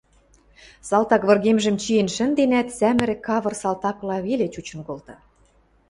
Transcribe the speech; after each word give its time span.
Салтак 0.87 1.23
выргемжӹм 1.27 1.75
чиэн 1.83 2.07
шӹнденӓт, 2.15 2.67
сӓмӹрӹк 2.77 3.19
кавыр 3.27 3.53
салтакла 3.61 4.17
веле 4.27 4.47
чучын 4.53 4.79
колта... 4.87 5.15